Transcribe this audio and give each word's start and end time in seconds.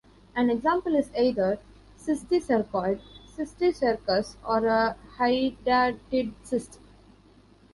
An 0.35 0.49
example 0.49 0.95
is 0.95 1.11
either 1.15 1.59
cysticercoid, 1.95 3.01
cysticercus, 3.37 4.35
or 4.43 4.65
a 4.65 4.97
hydatid 5.19 6.33
cyst. 6.41 6.79